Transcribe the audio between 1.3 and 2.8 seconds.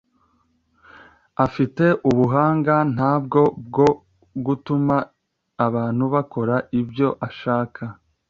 Afite ubuhanga